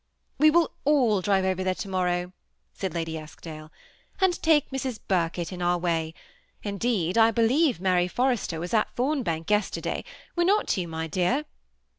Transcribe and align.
^We 0.39 0.51
will 0.51 0.71
all 0.83 1.21
drive 1.21 1.45
over 1.45 1.63
there 1.63 1.75
to 1.75 1.87
morrow," 1.87 2.33
said 2.73 2.91
Ladj 2.93 3.13
Elskdale, 3.13 3.69
*^aiid 4.19 4.41
take 4.41 4.71
Mrs. 4.71 4.97
Birkett 5.07 5.53
in 5.53 5.61
oar 5.61 5.79
waj: 5.79 6.15
indeed, 6.63 7.19
I 7.19 7.29
believe 7.29 7.77
Maiy 7.77 8.09
Forrester 8.09 8.59
was 8.59 8.73
at 8.73 8.95
Thombank 8.95 9.51
yesterday; 9.51 10.03
were 10.35 10.43
not 10.43 10.65
joo, 10.65 10.87
mj 10.87 11.11
dear?" 11.11 11.45